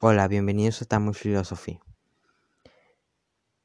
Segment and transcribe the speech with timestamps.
[0.00, 1.80] Hola, bienvenidos a Tamu Filosofía.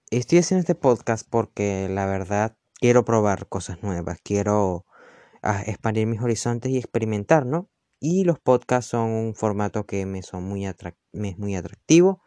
[0.10, 4.88] Estoy haciendo este podcast porque la verdad quiero probar cosas nuevas, quiero
[5.44, 7.70] ah, expandir mis horizontes y experimentar, ¿no?
[8.00, 12.24] Y los podcasts son un formato que me, son muy es muy atractivo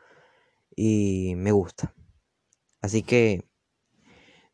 [0.77, 1.93] y me gusta.
[2.81, 3.43] Así que,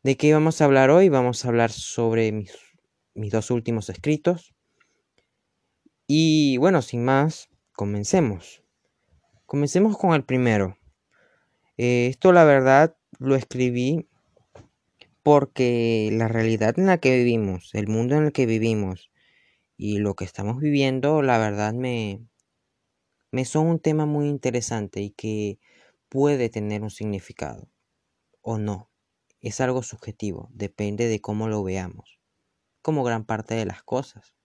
[0.01, 1.09] ¿de qué vamos a hablar hoy?
[1.09, 4.55] Vamos a hablar sobre mis dos últimos escritos.
[6.07, 8.62] Y bueno, sin más, comencemos.
[9.45, 10.77] Comencemos con el primero.
[11.77, 14.07] Eh, esto la verdad lo escribí
[15.21, 19.11] porque la realidad en la que vivimos, el mundo en el que vivimos
[19.77, 22.25] y lo que estamos viviendo, la verdad me,
[23.31, 25.59] me son un tema muy interesante y que
[26.09, 27.69] puede tener un significado
[28.41, 28.91] o no.
[29.41, 32.19] Es algo subjetivo, depende de cómo lo veamos,
[32.81, 34.35] como gran parte de las cosas.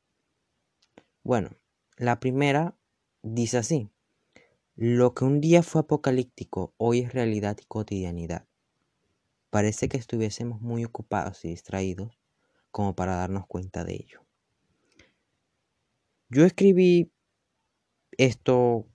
[1.22, 1.50] Bueno,
[1.96, 2.76] la primera
[3.22, 3.90] dice así.
[4.80, 8.46] Lo que un día fue apocalíptico hoy es realidad y cotidianidad.
[9.50, 12.16] Parece que estuviésemos muy ocupados y distraídos
[12.70, 14.24] como para darnos cuenta de ello.
[16.28, 17.10] Yo escribí
[18.18, 18.86] esto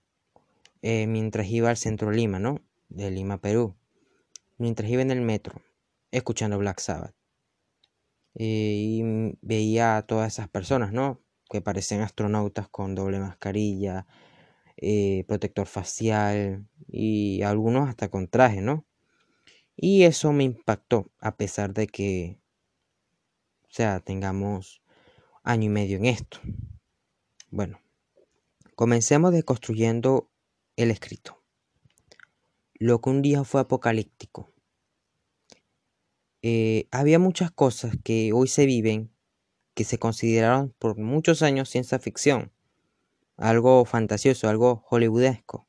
[0.81, 2.61] eh, mientras iba al centro de Lima, ¿no?
[2.87, 3.75] De Lima, Perú.
[4.57, 5.61] Mientras iba en el metro,
[6.11, 7.13] escuchando Black Sabbath.
[8.35, 9.03] Eh, y
[9.41, 11.19] veía a todas esas personas, ¿no?
[11.49, 14.07] Que parecían astronautas con doble mascarilla,
[14.77, 18.85] eh, protector facial y algunos hasta con traje, ¿no?
[19.75, 22.39] Y eso me impactó, a pesar de que,
[23.63, 24.81] o sea, tengamos
[25.43, 26.39] año y medio en esto.
[27.49, 27.81] Bueno,
[28.75, 30.29] comencemos deconstruyendo
[30.75, 31.43] el escrito.
[32.73, 34.51] Lo que un día fue apocalíptico.
[36.41, 39.11] Eh, había muchas cosas que hoy se viven
[39.73, 42.52] que se consideraron por muchos años ciencia ficción
[43.37, 45.67] algo fantasioso, algo hollywoodesco.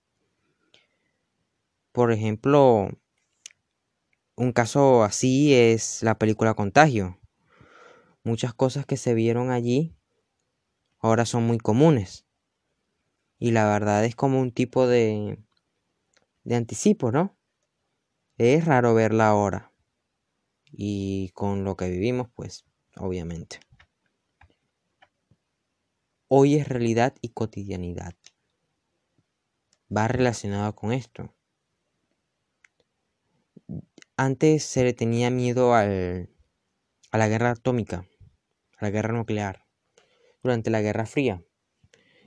[1.93, 2.89] Por ejemplo,
[4.37, 7.21] un caso así es la película Contagio.
[8.23, 9.95] Muchas cosas que se vieron allí
[10.99, 12.27] ahora son muy comunes.
[13.39, 15.39] Y la verdad es como un tipo de,
[16.45, 17.37] de anticipo, ¿no?
[18.39, 19.73] Es raro verla ahora.
[20.65, 22.65] Y con lo que vivimos, pues,
[22.97, 23.61] obviamente
[26.29, 28.15] hoy es realidad y cotidianidad.
[29.95, 31.35] Va relacionado con esto.
[34.17, 36.31] Antes se le tenía miedo al,
[37.11, 38.07] a la guerra atómica,
[38.79, 39.65] a la guerra nuclear,
[40.43, 41.43] durante la Guerra Fría,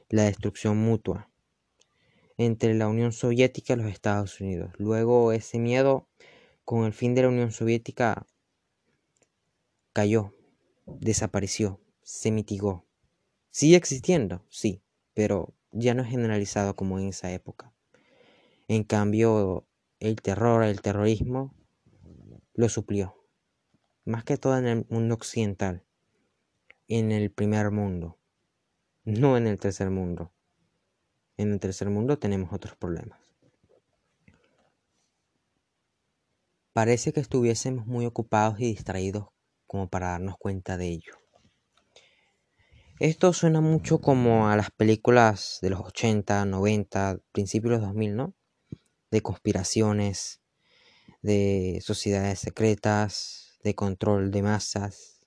[0.09, 1.29] la destrucción mutua
[2.37, 4.71] entre la Unión Soviética y los Estados Unidos.
[4.77, 6.07] Luego ese miedo,
[6.65, 8.25] con el fin de la Unión Soviética,
[9.93, 10.33] cayó,
[10.85, 12.86] desapareció, se mitigó.
[13.57, 14.83] Sigue existiendo, sí,
[15.15, 17.73] pero ya no es generalizado como en esa época.
[18.67, 19.65] En cambio,
[19.99, 21.55] el terror, el terrorismo,
[22.53, 23.15] lo suplió.
[24.05, 25.83] Más que todo en el mundo occidental,
[26.87, 28.19] en el primer mundo,
[29.05, 30.31] no en el tercer mundo.
[31.35, 33.19] En el tercer mundo tenemos otros problemas.
[36.73, 39.29] Parece que estuviésemos muy ocupados y distraídos
[39.65, 41.26] como para darnos cuenta de ello.
[42.99, 48.15] Esto suena mucho como a las películas de los 80, 90, principios de los 2000,
[48.15, 48.33] ¿no?
[49.11, 50.41] De conspiraciones,
[51.21, 55.21] de sociedades secretas, de control de masas,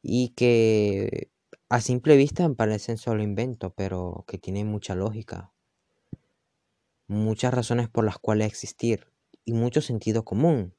[0.00, 1.30] y que
[1.68, 5.52] a simple vista parecen solo invento, pero que tienen mucha lógica,
[7.08, 9.12] muchas razones por las cuales existir
[9.44, 10.74] y mucho sentido común.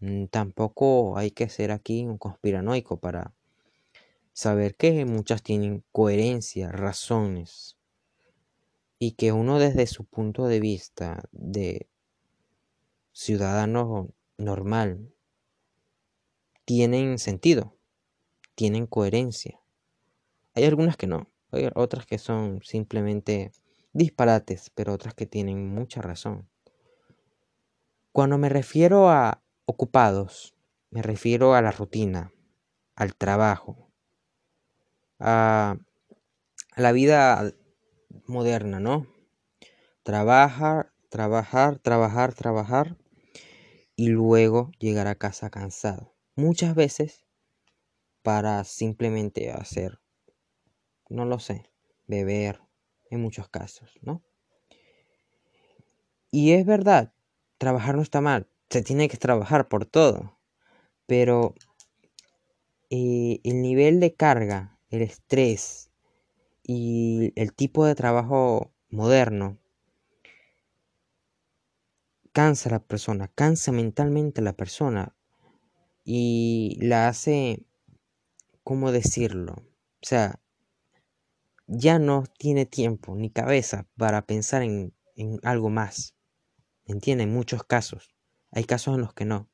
[0.00, 3.34] Mm, tampoco hay que ser aquí un conspiranoico para
[4.32, 7.76] saber que muchas tienen coherencia, razones,
[8.98, 11.88] y que uno desde su punto de vista de
[13.12, 15.14] ciudadano normal
[16.66, 17.76] tienen sentido,
[18.54, 19.58] tienen coherencia.
[20.54, 23.52] Hay algunas que no, hay otras que son simplemente
[23.92, 26.48] disparates, pero otras que tienen mucha razón.
[28.12, 30.54] Cuando me refiero a ocupados,
[30.90, 32.32] me refiero a la rutina,
[32.96, 33.89] al trabajo,
[35.20, 35.76] a,
[36.76, 37.52] la vida
[38.26, 39.06] moderna, ¿no?
[40.02, 42.96] Trabajar, trabajar, trabajar, trabajar
[43.96, 46.14] y luego llegar a casa cansado.
[46.36, 47.26] Muchas veces
[48.22, 50.00] para simplemente hacer,
[51.08, 51.70] no lo sé,
[52.06, 52.60] beber,
[53.10, 54.22] en muchos casos, ¿no?
[56.30, 57.12] Y es verdad,
[57.58, 60.38] trabajar no está mal, se tiene que trabajar por todo,
[61.06, 61.54] pero
[62.88, 65.90] eh, el nivel de carga el estrés
[66.62, 69.58] y el tipo de trabajo moderno
[72.32, 75.14] cansa a la persona, cansa mentalmente a la persona
[76.04, 77.64] y la hace,
[78.62, 79.54] ¿cómo decirlo?
[79.54, 80.40] O sea,
[81.66, 84.92] ya no tiene tiempo ni cabeza para pensar en,
[85.42, 86.14] algo más.
[86.86, 87.28] ¿Entienden?
[87.28, 88.08] En muchos casos.
[88.50, 89.49] Hay casos en los que no.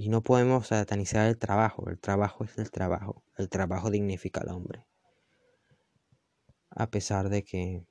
[0.00, 1.90] Y no podemos satanizar el trabajo.
[1.90, 3.22] El trabajo es el trabajo.
[3.36, 4.86] El trabajo dignifica al hombre.
[6.70, 7.84] A pesar de que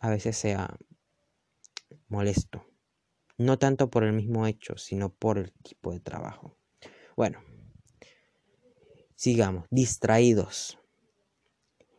[0.00, 0.78] a veces sea
[2.08, 2.64] molesto.
[3.36, 6.56] No tanto por el mismo hecho, sino por el tipo de trabajo.
[7.16, 7.38] Bueno,
[9.14, 9.66] sigamos.
[9.70, 10.78] Distraídos.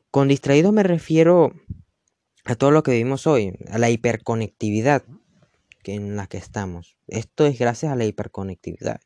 [0.09, 1.53] Con distraídos me refiero
[2.43, 5.03] a todo lo que vivimos hoy, a la hiperconectividad
[5.93, 6.97] en la que estamos.
[7.07, 9.01] Esto es gracias a la hiperconectividad.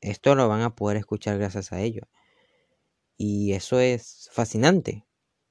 [0.00, 2.02] Esto lo van a poder escuchar gracias a ello.
[3.16, 5.06] Y eso es fascinante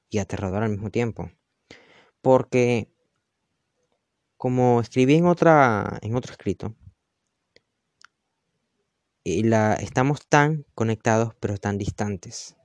[0.08, 1.30] y aterrador al mismo tiempo.
[2.22, 2.90] Porque,
[4.36, 6.74] como escribí en, otra, en otro escrito,
[9.24, 12.56] la, estamos tan conectados pero tan distantes.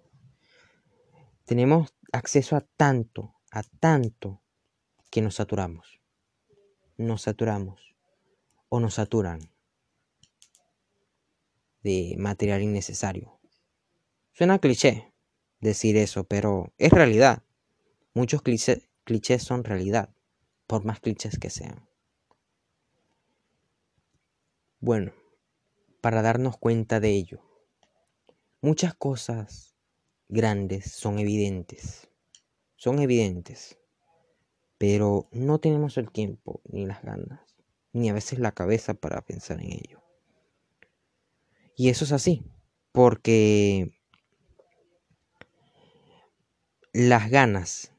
[1.45, 4.42] Tenemos acceso a tanto, a tanto,
[5.12, 6.02] que nos saturamos.
[7.03, 7.97] Nos saturamos
[8.69, 9.51] o nos saturan
[11.81, 13.41] de material innecesario.
[14.31, 15.13] Suena cliché
[15.59, 17.44] decir eso, pero es realidad.
[18.13, 20.15] Muchos clichés son realidad,
[20.65, 21.89] por más clichés que sean.
[24.79, 25.11] Bueno,
[26.00, 27.41] para darnos cuenta de ello,
[28.61, 29.75] muchas cosas
[30.29, 32.09] grandes son evidentes.
[32.77, 33.77] Son evidentes.
[34.85, 37.56] Pero no tenemos el tiempo, ni las ganas,
[37.94, 40.03] ni a veces la cabeza para pensar en ello.
[41.77, 42.44] Y eso es así,
[42.91, 43.97] porque
[46.91, 47.94] las ganas,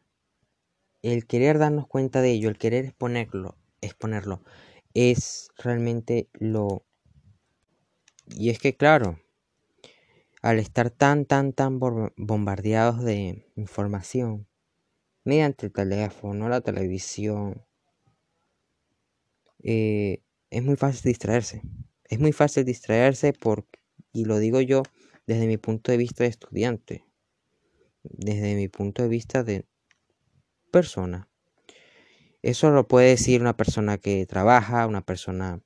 [1.01, 4.43] el querer darnos cuenta de ello, el querer exponerlo, exponerlo,
[4.93, 6.85] es realmente lo...
[8.27, 9.19] Y es que claro,
[10.43, 14.47] al estar tan, tan, tan bombardeados de información,
[15.25, 17.65] mediante el teléfono, la televisión,
[19.63, 21.63] eh, es muy fácil distraerse.
[22.05, 23.81] Es muy fácil distraerse porque,
[24.13, 24.83] y lo digo yo
[25.27, 27.05] desde mi punto de vista de estudiante,
[28.03, 29.67] desde mi punto de vista de
[30.71, 31.29] persona.
[32.43, 35.63] Eso lo puede decir una persona que trabaja, una persona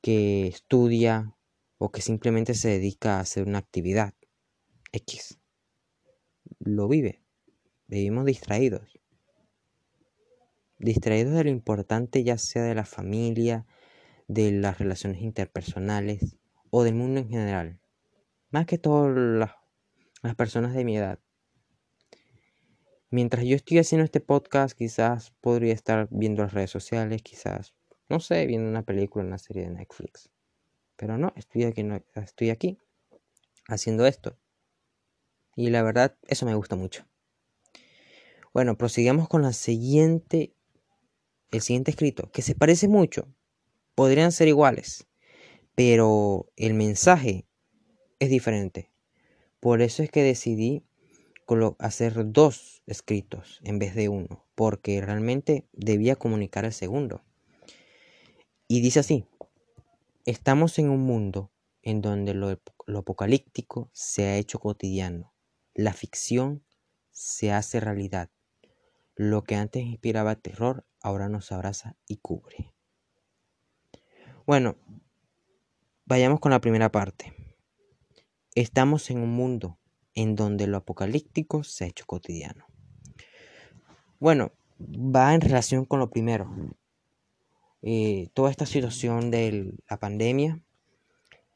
[0.00, 1.36] que estudia
[1.78, 4.14] o que simplemente se dedica a hacer una actividad
[4.92, 5.38] X.
[6.58, 7.25] Lo vive.
[7.88, 8.98] Vivimos distraídos.
[10.78, 13.64] Distraídos de lo importante ya sea de la familia,
[14.26, 16.36] de las relaciones interpersonales
[16.70, 17.80] o del mundo en general.
[18.50, 19.52] Más que todo las,
[20.22, 21.20] las personas de mi edad.
[23.10, 27.72] Mientras yo estoy haciendo este podcast, quizás podría estar viendo las redes sociales, quizás,
[28.08, 30.28] no sé, viendo una película, una serie de Netflix.
[30.96, 32.78] Pero no, estoy aquí, no, estoy aquí
[33.68, 34.36] haciendo esto.
[35.54, 37.06] Y la verdad, eso me gusta mucho.
[38.56, 40.54] Bueno, prosigamos con la siguiente,
[41.50, 43.28] el siguiente escrito, que se parece mucho.
[43.94, 45.06] Podrían ser iguales,
[45.74, 47.44] pero el mensaje
[48.18, 48.90] es diferente.
[49.60, 50.86] Por eso es que decidí
[51.78, 57.22] hacer dos escritos en vez de uno, porque realmente debía comunicar el segundo.
[58.68, 59.26] Y dice así,
[60.24, 65.34] estamos en un mundo en donde lo, lo apocalíptico se ha hecho cotidiano,
[65.74, 66.64] la ficción
[67.10, 68.30] se hace realidad
[69.16, 72.72] lo que antes inspiraba terror, ahora nos abraza y cubre.
[74.46, 74.76] Bueno,
[76.04, 77.34] vayamos con la primera parte.
[78.54, 79.78] Estamos en un mundo
[80.14, 82.66] en donde lo apocalíptico se ha hecho cotidiano.
[84.18, 86.50] Bueno, va en relación con lo primero.
[87.82, 90.60] Eh, toda esta situación de la pandemia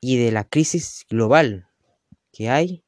[0.00, 1.68] y de la crisis global
[2.32, 2.84] que hay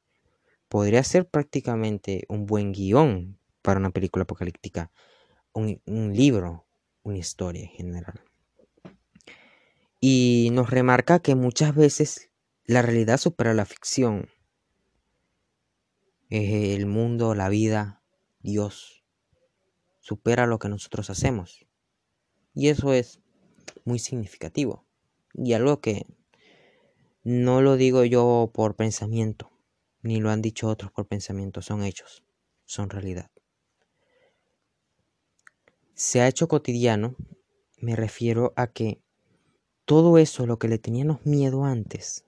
[0.68, 4.90] podría ser prácticamente un buen guion para una película apocalíptica,
[5.52, 5.80] un,
[6.12, 6.66] libro,
[7.02, 8.20] una historia en general.
[10.00, 12.30] Y nos remarca que muchas veces
[12.64, 14.28] la realidad supera la ficción.
[16.28, 18.02] El mundo, la vida,
[18.40, 19.04] Dios,
[20.00, 21.66] supera lo que nosotros hacemos.
[22.54, 23.20] Y eso es
[23.84, 24.86] muy significativo.
[25.34, 26.06] Y algo que
[27.22, 29.50] no lo digo yo por pensamiento,
[30.00, 32.24] ni lo han dicho otros por pensamiento, son hechos,
[32.64, 33.31] son realidad
[35.94, 37.16] se ha hecho cotidiano,
[37.78, 39.00] me refiero a que
[39.84, 42.24] todo eso, lo que le teníamos miedo antes,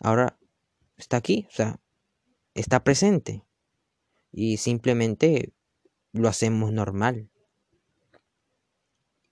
[0.00, 0.38] ahora
[0.96, 1.80] está aquí, o sea,
[2.54, 3.44] está presente.
[4.32, 5.52] Y simplemente
[6.12, 7.30] lo hacemos normal.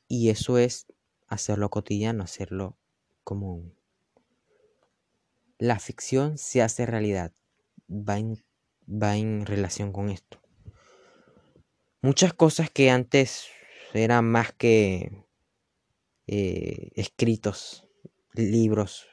[0.08, 0.86] Y eso es
[1.26, 2.78] hacerlo cotidiano, hacerlo
[3.24, 3.74] común.
[5.58, 7.32] La ficción se hace realidad,
[7.88, 8.44] va en,
[8.88, 10.38] va en relación con esto.
[12.06, 13.48] Muchas cosas que antes
[13.92, 15.24] eran más que
[16.28, 17.88] eh, escritos,
[18.32, 19.08] libros,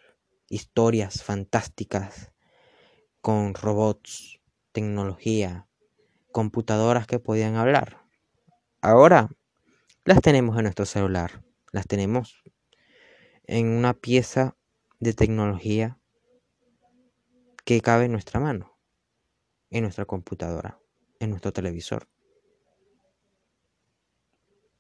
[0.48, 2.32] historias fantásticas
[3.20, 4.42] con robots,
[4.74, 5.68] tecnología,
[6.32, 8.06] computadoras que podían hablar.
[8.80, 9.32] Ahora
[10.06, 12.44] las tenemos en nuestro celular, las tenemos
[13.46, 14.56] en una pieza
[15.00, 16.00] de tecnología
[17.66, 18.78] que cabe en nuestra mano,
[19.72, 20.78] en nuestra computadora,
[21.20, 22.13] en nuestro televisor.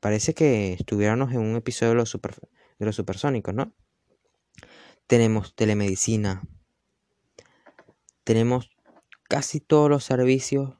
[0.04, 2.36] Parece que estuviéramos en un episodio de los, super,
[2.78, 3.74] de los supersónicos, ¿no?
[5.08, 6.44] Tenemos telemedicina.
[8.26, 8.70] Tenemos
[9.30, 10.74] casi todos los servicios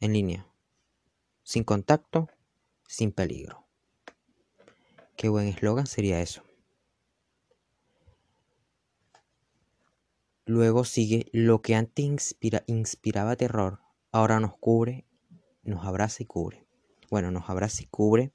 [0.00, 0.48] en línea.
[1.44, 2.26] Sin contacto,
[2.88, 3.68] sin peligro.
[5.16, 6.42] Qué buen eslogan sería eso.
[10.46, 15.06] Luego sigue lo que antes inspira, inspiraba terror, ahora nos cubre,
[15.62, 16.66] nos abraza y cubre.
[17.08, 18.32] Bueno, nos abraza y cubre.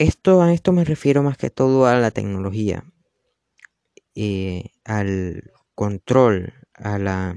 [0.00, 2.90] Esto, a esto me refiero más que todo a la tecnología,
[4.14, 7.36] eh, al control, a la,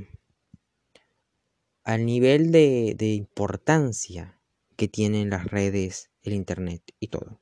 [1.84, 4.40] al nivel de, importancia
[4.78, 7.42] que tienen las redes, el internet y todo.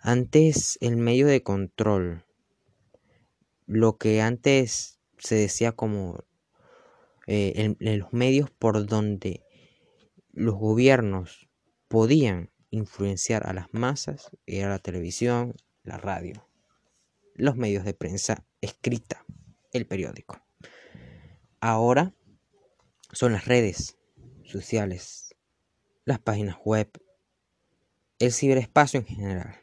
[0.00, 2.24] Antes el medio de control
[3.66, 6.24] lo que antes se decía como
[7.28, 9.44] eh, los medios por donde
[10.32, 11.48] los gobiernos
[11.86, 16.48] podían influenciar a las masas era la televisión, la radio,
[17.34, 19.24] los medios de prensa escrita,
[19.72, 20.40] el periódico.
[21.60, 22.14] Ahora
[23.12, 23.98] son las redes
[24.44, 25.34] sociales,
[26.04, 26.90] las páginas web,
[28.18, 29.60] el ciberespacio en general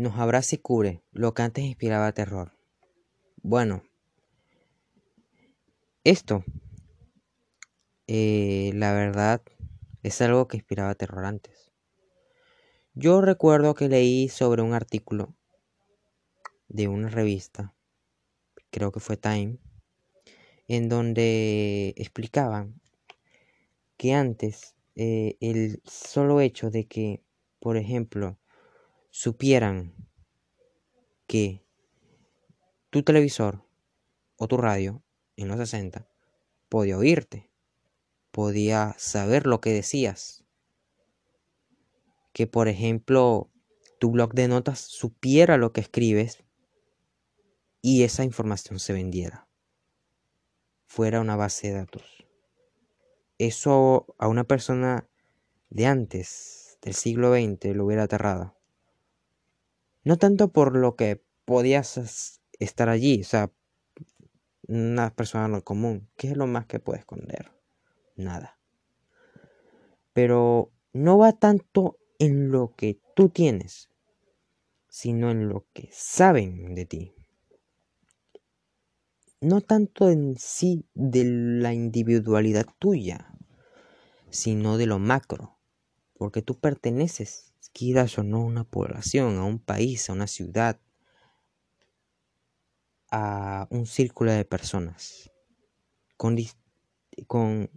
[0.00, 2.52] nos abraza y cubre lo que antes inspiraba terror.
[3.42, 3.82] Bueno,
[6.04, 6.44] esto,
[8.06, 9.42] eh, la verdad,
[10.02, 11.70] es algo que inspiraba terror antes.
[12.94, 15.34] Yo recuerdo que leí sobre un artículo
[16.68, 17.74] de una revista,
[18.70, 19.58] creo que fue Time,
[20.68, 22.80] en donde explicaban
[23.96, 27.22] que antes eh, el solo hecho de que,
[27.58, 28.38] por ejemplo,
[29.10, 29.94] supieran
[31.26, 31.64] que
[32.90, 33.64] tu televisor
[34.36, 35.02] o tu radio
[35.36, 36.08] en los 60
[36.68, 37.49] podía oírte,
[38.30, 40.44] podía saber lo que decías.
[42.32, 43.50] Que por ejemplo
[43.98, 46.42] tu blog de notas supiera lo que escribes
[47.82, 49.48] y esa información se vendiera.
[50.86, 52.26] Fuera una base de datos.
[53.38, 55.08] Eso a una persona
[55.70, 58.56] de antes, del siglo XX, lo hubiera aterrado.
[60.04, 63.50] No tanto por lo que podías estar allí, o sea,
[64.66, 66.08] una persona no común.
[66.16, 67.59] ¿Qué es lo más que puede esconder?
[68.20, 68.58] Nada.
[70.12, 73.90] Pero no va tanto en lo que tú tienes,
[74.88, 77.14] sino en lo que saben de ti.
[79.40, 83.32] No tanto en sí de la individualidad tuya,
[84.28, 85.58] sino de lo macro,
[86.18, 90.78] porque tú perteneces quieras o no a una población, a un país, a una ciudad,
[93.10, 95.30] a un círculo de personas
[96.20, 96.36] con,
[97.26, 97.70] con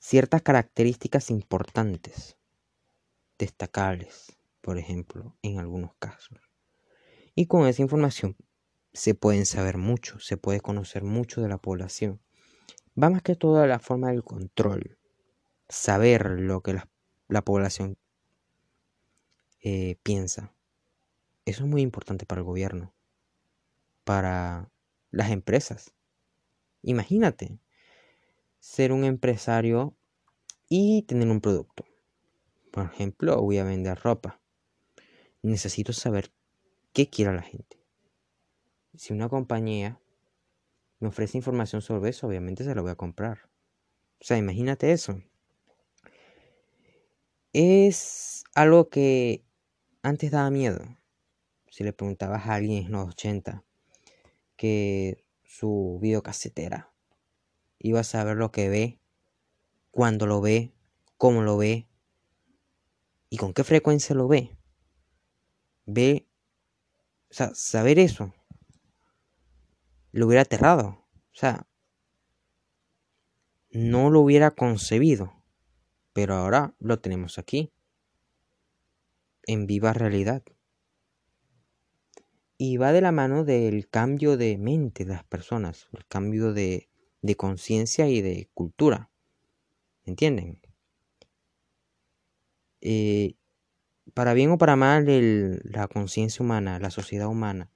[0.00, 2.38] ciertas características importantes,
[3.38, 6.38] destacables, por ejemplo, en algunos casos.
[7.34, 8.36] Y con esa información
[8.92, 12.20] se pueden saber mucho, se puede conocer mucho de la población.
[13.00, 14.98] Va más que todo a la forma del control,
[15.68, 16.88] saber lo que la,
[17.28, 17.98] la población
[19.60, 20.54] eh, piensa.
[21.44, 22.94] Eso es muy importante para el gobierno,
[24.04, 24.70] para
[25.10, 25.94] las empresas.
[26.82, 27.60] Imagínate
[28.60, 29.96] ser un empresario
[30.68, 31.84] y tener un producto.
[32.70, 34.40] Por ejemplo, voy a vender ropa.
[35.42, 36.32] Necesito saber
[36.92, 37.82] qué quiere la gente.
[38.94, 40.00] Si una compañía
[41.00, 43.50] me ofrece información sobre eso, obviamente se lo voy a comprar.
[44.20, 45.22] O sea, imagínate eso.
[47.52, 49.44] Es algo que
[50.02, 50.80] antes daba miedo.
[51.70, 53.64] Si le preguntabas a alguien en los 80
[54.56, 56.89] que su videocasetera
[57.80, 59.00] iba a saber lo que ve,
[59.90, 60.72] cuándo lo ve,
[61.16, 61.88] cómo lo ve
[63.28, 64.56] y con qué frecuencia lo ve.
[65.86, 66.28] Ve,
[67.30, 68.32] o sea, saber eso
[70.12, 70.88] lo hubiera aterrado.
[70.88, 71.66] O sea,
[73.70, 75.36] no lo hubiera concebido.
[76.12, 77.72] pero ahora lo tenemos aquí,
[79.44, 80.42] en viva realidad.
[82.58, 86.89] Y va de la mano del cambio de mente de las personas, el cambio de,
[87.36, 89.10] conciencia y de cultura.
[90.04, 90.60] ¿Entienden?
[92.80, 93.34] Eh,
[94.14, 97.70] para bien o para mal, la conciencia humana, la sociedad humana,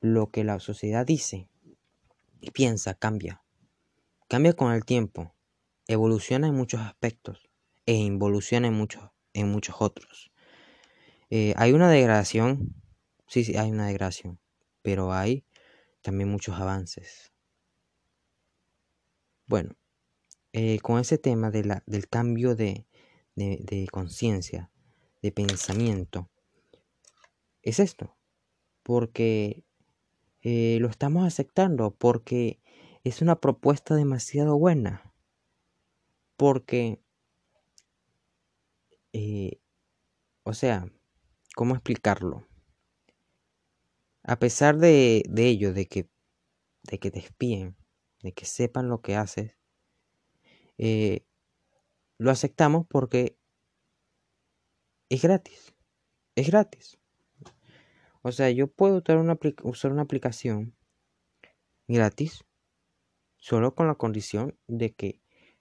[0.00, 1.48] lo que la sociedad dice
[2.40, 3.42] y piensa cambia.
[4.28, 5.34] Cambia con el tiempo,
[5.88, 7.48] evoluciona en muchos aspectos
[7.86, 10.32] e involuciona en muchos, en muchos otros.
[11.30, 12.74] Eh, hay una degradación,
[13.26, 14.38] sí, sí, hay una degradación,
[14.82, 15.44] pero hay
[16.02, 17.32] también muchos avances.
[19.46, 19.76] Bueno,
[20.52, 22.86] eh, con ese tema de la, del cambio de,
[23.36, 24.70] de conciencia,
[25.22, 26.30] de pensamiento,
[27.62, 28.16] es esto,
[28.82, 29.64] porque
[30.40, 32.60] eh, lo estamos aceptando, porque
[33.04, 35.12] es una propuesta demasiado buena,
[36.36, 37.00] porque,
[39.12, 39.60] eh,
[40.42, 40.90] o sea,
[41.54, 42.46] ¿cómo explicarlo?
[44.22, 46.08] A pesar de, de ello, de que,
[46.82, 47.76] de que te espíen,
[48.32, 49.56] que sepan lo que haces,
[50.78, 51.24] eh,
[52.18, 53.38] lo aceptamos porque
[55.08, 55.74] es gratis.
[56.34, 56.98] Es gratis.
[58.22, 60.74] O sea, yo puedo usar una, usar una aplicación
[61.86, 62.44] gratis
[63.36, 65.20] solo con la condición de que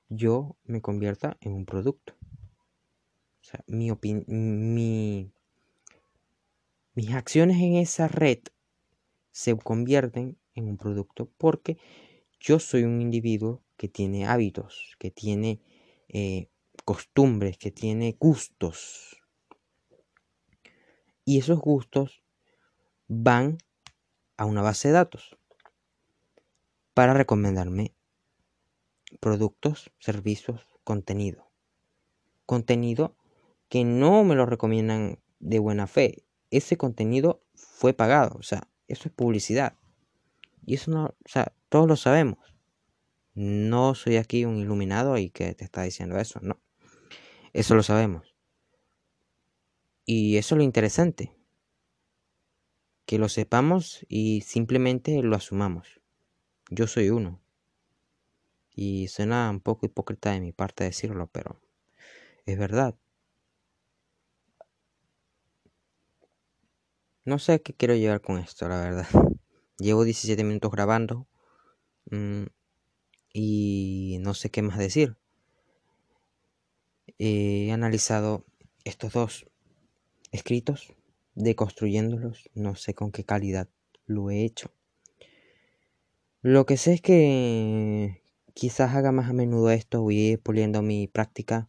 [0.09, 2.15] yo me convierta en un producto.
[3.41, 3.91] O sea, mi,
[4.27, 5.31] mi
[6.95, 8.39] mis acciones en esa red
[9.31, 11.77] se convierten en un producto porque
[12.45, 15.59] yo soy un individuo que tiene hábitos, que tiene
[16.09, 16.47] eh,
[16.85, 19.17] costumbres, que tiene gustos.
[21.25, 22.21] Y esos gustos
[23.07, 23.57] van
[24.37, 25.39] a una base de datos
[26.93, 27.95] para recomendarme
[29.19, 31.49] productos, servicios, contenido.
[32.45, 33.15] Contenido
[33.69, 36.27] que no me lo recomiendan de buena fe.
[36.51, 39.75] Ese contenido fue pagado, o sea, eso es publicidad.
[40.65, 42.39] Y eso no, o sea, todos lo sabemos.
[43.35, 46.59] No soy aquí un iluminado y que te está diciendo eso, no.
[47.53, 48.35] Eso lo sabemos.
[50.05, 51.35] Y eso es lo interesante.
[53.05, 56.01] Que lo sepamos y simplemente lo asumamos.
[56.69, 57.41] Yo soy uno.
[58.75, 61.61] Y suena un poco hipócrita de mi parte decirlo, pero
[62.45, 62.95] es verdad.
[67.23, 69.07] No sé qué quiero llegar con esto, la verdad.
[69.77, 71.27] Llevo 17 minutos grabando
[72.09, 72.43] mm,
[73.33, 75.17] y no sé qué más decir.
[77.19, 78.45] He analizado
[78.85, 79.45] estos dos
[80.31, 80.93] escritos,
[81.33, 83.67] deconstruyéndolos, no sé con qué calidad
[84.05, 84.71] lo he hecho.
[86.41, 88.21] Lo que sé es que
[88.53, 91.67] quizás haga más a menudo esto, voy a ir puliendo mi práctica,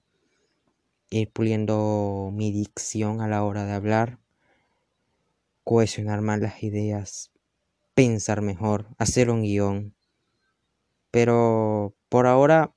[1.10, 4.20] ir puliendo mi dicción a la hora de hablar,
[5.64, 7.32] cohesionar más las ideas,
[7.96, 9.96] pensar mejor, hacer un guion.
[11.10, 12.76] Pero por ahora,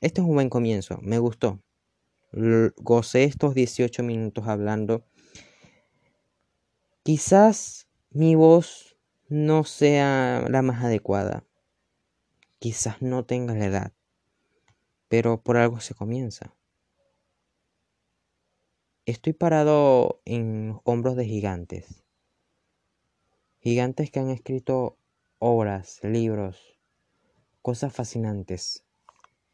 [0.00, 1.60] este es un buen comienzo, me gustó
[2.32, 5.04] gocé estos 18 minutos hablando.
[7.02, 8.96] Quizás mi voz
[9.28, 11.44] no sea la más adecuada.
[12.58, 13.92] Quizás no tenga la edad.
[15.08, 16.54] Pero por algo se comienza.
[19.06, 22.04] Estoy parado en hombros de gigantes.
[23.60, 24.98] Gigantes que han escrito
[25.38, 26.78] obras, libros,
[27.62, 28.84] cosas fascinantes.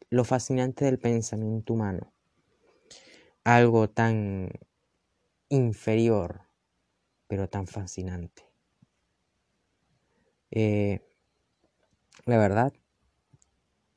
[0.09, 2.13] Lo fascinante del pensamiento humano
[3.47, 4.49] algo tan
[5.47, 6.41] inferior,
[7.27, 8.43] pero tan fascinante.
[10.51, 10.99] Eh,
[12.25, 12.73] la verdad,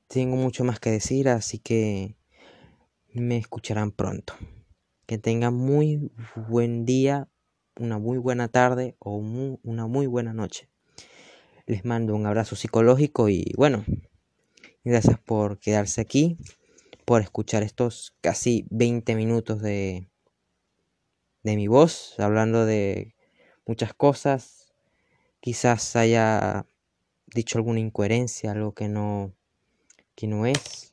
[0.07, 2.17] tengo mucho más que decir, así que
[3.13, 4.35] me escucharán pronto.
[5.07, 6.13] Que tengan muy
[6.49, 7.29] buen día,
[7.81, 10.69] una muy buena tarde o una muy buena noche.
[11.67, 13.85] Les mando un abrazo psicológico y bueno,
[14.85, 16.37] gracias por quedarse aquí
[17.07, 20.09] por escuchar estos casi 20 minutos de,
[21.43, 23.15] de mi voz, hablando de
[23.67, 24.73] muchas cosas.
[25.41, 26.67] Quizás haya
[27.27, 29.35] dicho alguna incoherencia, algo que no,
[30.15, 30.91] que no es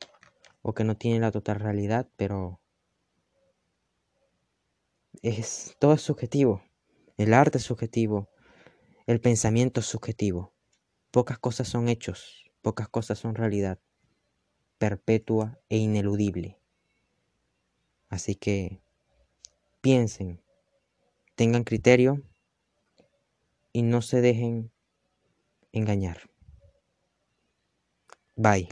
[0.62, 2.60] o que no tiene la total realidad, pero
[5.22, 6.62] es todo es subjetivo.
[7.18, 8.28] El arte es subjetivo,
[9.06, 10.54] el pensamiento es subjetivo.
[11.10, 13.80] Pocas cosas son hechos, pocas cosas son realidad
[14.78, 16.60] perpetua e ineludible.
[18.08, 18.80] Así que
[19.80, 20.40] piensen,
[21.34, 22.22] tengan criterio
[23.72, 24.70] y no se dejen
[25.72, 26.30] engañar.
[28.36, 28.68] Bye.